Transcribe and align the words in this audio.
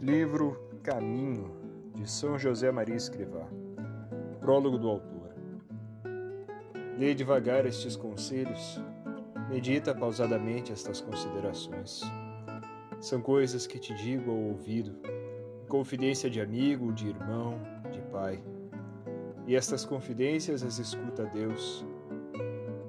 Livro 0.00 0.56
Caminho, 0.80 1.50
de 1.96 2.08
São 2.08 2.38
José 2.38 2.70
Maria 2.70 2.94
Escrivá. 2.94 3.48
Prólogo 4.38 4.78
do 4.78 4.88
autor. 4.88 5.34
Lê 6.96 7.14
devagar 7.14 7.66
estes 7.66 7.96
conselhos, 7.96 8.80
medita 9.50 9.92
pausadamente 9.92 10.72
estas 10.72 11.00
considerações. 11.00 12.00
São 13.00 13.20
coisas 13.20 13.66
que 13.66 13.76
te 13.80 13.92
digo 13.92 14.30
ao 14.30 14.36
ouvido, 14.36 14.94
confidência 15.68 16.30
de 16.30 16.40
amigo, 16.40 16.92
de 16.92 17.08
irmão, 17.08 17.60
de 17.90 18.00
pai. 18.02 18.40
E 19.48 19.56
estas 19.56 19.84
confidências 19.84 20.62
as 20.62 20.78
escuta 20.78 21.26
Deus. 21.26 21.84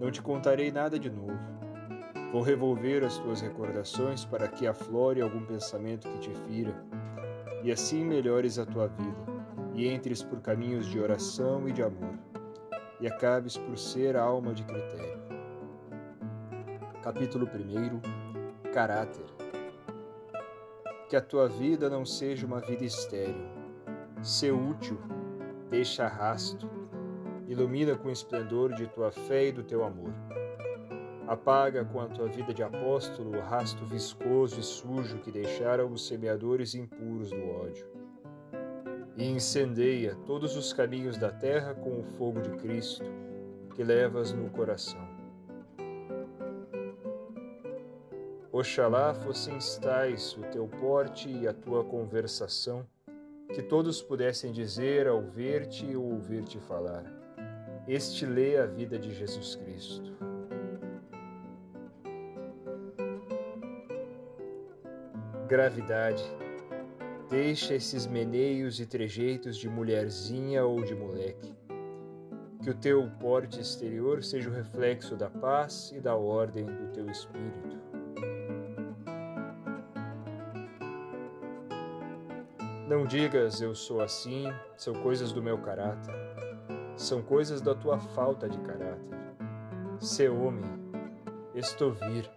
Não 0.00 0.10
te 0.10 0.20
contarei 0.20 0.72
nada 0.72 0.98
de 0.98 1.08
novo 1.08 1.55
Vou 2.36 2.44
revolver 2.44 3.02
as 3.02 3.16
tuas 3.16 3.40
recordações 3.40 4.26
para 4.26 4.46
que 4.46 4.66
aflore 4.66 5.22
algum 5.22 5.42
pensamento 5.46 6.06
que 6.06 6.18
te 6.18 6.34
fira, 6.46 6.76
e 7.62 7.72
assim 7.72 8.04
melhores 8.04 8.58
a 8.58 8.66
tua 8.66 8.88
vida, 8.88 9.16
e 9.72 9.88
entres 9.88 10.22
por 10.22 10.42
caminhos 10.42 10.84
de 10.84 11.00
oração 11.00 11.66
e 11.66 11.72
de 11.72 11.82
amor, 11.82 12.12
e 13.00 13.06
acabes 13.06 13.56
por 13.56 13.78
ser 13.78 14.18
alma 14.18 14.52
de 14.52 14.64
critério. 14.64 15.18
Capítulo 17.02 17.46
1 17.46 18.70
Caráter 18.70 19.24
Que 21.08 21.16
a 21.16 21.22
tua 21.22 21.48
vida 21.48 21.88
não 21.88 22.04
seja 22.04 22.46
uma 22.46 22.60
vida 22.60 22.84
estéril. 22.84 23.48
Sê 24.20 24.50
útil, 24.50 24.98
deixa 25.70 26.06
rasto, 26.06 26.68
ilumina 27.48 27.96
com 27.96 28.08
o 28.08 28.12
esplendor 28.12 28.74
de 28.74 28.86
tua 28.88 29.10
fé 29.10 29.46
e 29.46 29.52
do 29.52 29.62
teu 29.62 29.82
amor 29.82 30.12
Apaga 31.26 31.84
com 31.84 32.00
a 32.00 32.06
tua 32.06 32.28
vida 32.28 32.54
de 32.54 32.62
apóstolo 32.62 33.36
o 33.36 33.40
rasto 33.40 33.84
viscoso 33.84 34.60
e 34.60 34.62
sujo 34.62 35.18
que 35.18 35.32
deixaram 35.32 35.90
os 35.90 36.06
semeadores 36.06 36.74
impuros 36.74 37.30
do 37.30 37.50
ódio. 37.50 37.84
E 39.16 39.24
incendeia 39.24 40.14
todos 40.24 40.56
os 40.56 40.72
caminhos 40.72 41.18
da 41.18 41.32
terra 41.32 41.74
com 41.74 41.98
o 41.98 42.04
fogo 42.04 42.40
de 42.40 42.50
Cristo 42.50 43.04
que 43.74 43.82
levas 43.82 44.32
no 44.32 44.48
coração. 44.50 45.16
Oxalá 48.52 49.12
fossem 49.12 49.58
tais 49.82 50.34
o 50.34 50.42
teu 50.52 50.66
porte 50.66 51.28
e 51.28 51.46
a 51.46 51.52
tua 51.52 51.84
conversação, 51.84 52.86
que 53.52 53.62
todos 53.62 54.00
pudessem 54.00 54.50
dizer 54.50 55.06
ao 55.06 55.22
ver-te 55.22 55.94
ou 55.94 56.12
ouvir-te 56.12 56.58
falar: 56.60 57.04
Este 57.86 58.24
lê 58.24 58.56
a 58.56 58.64
vida 58.64 58.98
de 58.98 59.12
Jesus 59.12 59.56
Cristo. 59.56 60.25
Gravidade. 65.46 66.22
Deixa 67.30 67.74
esses 67.74 68.06
meneios 68.06 68.80
e 68.80 68.86
trejeitos 68.86 69.56
de 69.56 69.68
mulherzinha 69.68 70.64
ou 70.64 70.82
de 70.82 70.94
moleque. 70.94 71.54
Que 72.62 72.70
o 72.70 72.74
teu 72.74 73.08
porte 73.20 73.60
exterior 73.60 74.24
seja 74.24 74.50
o 74.50 74.52
reflexo 74.52 75.16
da 75.16 75.30
paz 75.30 75.92
e 75.94 76.00
da 76.00 76.16
ordem 76.16 76.66
do 76.66 76.92
teu 76.92 77.08
espírito. 77.08 77.76
Não 82.88 83.04
digas 83.06 83.60
eu 83.60 83.74
sou 83.74 84.00
assim, 84.00 84.46
são 84.76 84.94
coisas 84.94 85.32
do 85.32 85.42
meu 85.42 85.58
caráter. 85.58 86.14
São 86.96 87.22
coisas 87.22 87.60
da 87.60 87.74
tua 87.74 87.98
falta 87.98 88.48
de 88.48 88.58
caráter. 88.58 89.16
Sê 90.00 90.28
homem, 90.28 90.64
estou 91.54 91.92
vir. 91.92 92.30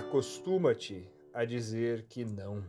Acostuma-te 0.00 1.06
a 1.32 1.44
dizer 1.44 2.06
que 2.06 2.24
não. 2.24 2.64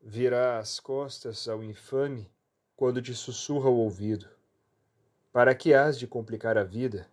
Virá 0.00 0.60
as 0.60 0.78
costas 0.78 1.48
ao 1.48 1.64
infame 1.64 2.30
quando 2.76 3.02
te 3.02 3.12
sussurra 3.14 3.68
o 3.68 3.78
ouvido. 3.78 4.30
Para 5.32 5.52
que 5.52 5.74
hás 5.74 5.98
de 5.98 6.06
complicar 6.06 6.56
a 6.56 6.62
vida? 6.62 7.10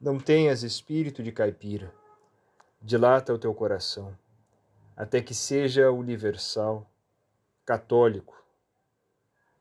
Não 0.00 0.18
tenhas 0.18 0.62
espírito 0.62 1.22
de 1.22 1.30
caipira. 1.30 1.94
Dilata 2.80 3.34
o 3.34 3.38
teu 3.38 3.54
coração, 3.54 4.18
até 4.96 5.20
que 5.20 5.34
seja 5.34 5.90
universal, 5.90 6.90
católico, 7.66 8.45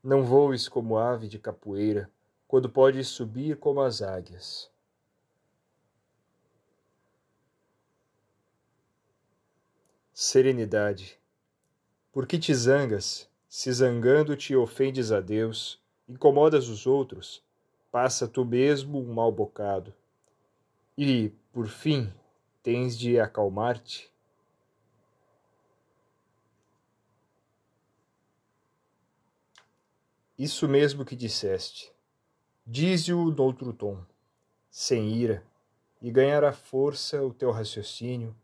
não 0.06 0.24
voes 0.24 0.70
como 0.70 1.00
ave 1.00 1.28
de 1.28 1.40
capoeira, 1.40 2.08
quando 2.48 2.70
podes 2.70 3.08
subir 3.08 3.58
como 3.58 3.82
as 3.82 4.04
águias. 4.04 4.70
Serenidade. 10.14 11.20
Por 12.12 12.28
que 12.28 12.38
te 12.38 12.54
zangas, 12.54 13.28
se 13.50 13.72
zangando-te 13.74 14.56
ofendes 14.56 15.12
a 15.12 15.20
Deus, 15.20 15.82
incomodas 16.08 16.70
os 16.70 16.86
outros, 16.86 17.44
passa 17.92 18.28
tu 18.28 18.46
mesmo 18.46 19.00
um 19.00 19.12
mau 19.12 19.32
bocado. 19.32 19.92
E, 20.96 21.34
por 21.52 21.68
fim, 21.68 22.14
tens 22.62 22.96
de 22.96 23.20
acalmar-te 23.20 24.14
Isso 30.38 30.68
mesmo 30.68 31.06
que 31.06 31.16
disseste. 31.16 31.94
Dize-o 32.68 33.32
noutro 33.32 33.72
tom, 33.72 34.04
sem 34.70 35.14
ira, 35.14 35.42
e 36.02 36.12
ganhará 36.12 36.52
força 36.52 37.24
o 37.24 37.34
teu 37.34 37.52
raciocínio, 37.52 38.36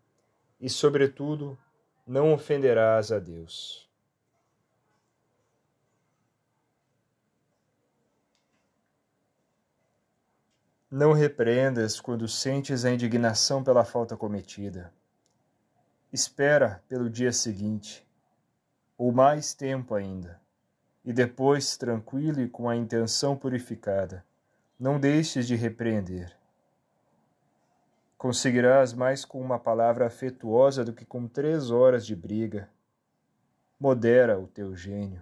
e, 0.58 0.70
sobretudo, 0.70 1.58
não 2.08 2.34
ofenderás 2.34 3.12
a 3.12 3.20
Deus. 3.20 3.90
Não 10.90 11.12
repreendas 11.12 12.00
quando 12.00 12.26
sentes 12.28 12.86
a 12.86 12.92
indignação 12.92 13.64
pela 13.64 13.84
falta 13.84 14.16
cometida. 14.16 14.94
Espera 16.12 16.82
pelo 16.88 17.10
dia 17.10 17.34
seguinte, 17.34 18.08
ou 18.98 19.12
mais 19.12 19.54
tempo 19.54 19.94
ainda 19.94 20.41
e 21.04 21.12
depois, 21.12 21.78
tranquilo 21.78 22.42
e 22.42 22.50
com 22.50 22.70
a 22.70 22.76
intenção 22.76 23.36
purificada, 23.36 24.24
não 24.80 25.00
deixes 25.00 25.48
de 25.48 25.56
repreender. 25.56 26.36
Conseguirás 28.18 28.94
mais 28.94 29.26
com 29.26 29.42
uma 29.42 29.58
palavra 29.58 30.06
afetuosa 30.06 30.86
do 30.86 30.94
que 30.94 31.06
com 31.06 31.28
três 31.28 31.72
horas 31.72 32.06
de 32.06 32.16
briga. 32.16 32.70
Modera 33.80 34.40
o 34.40 34.48
teu 34.48 34.76
gênio. 34.76 35.22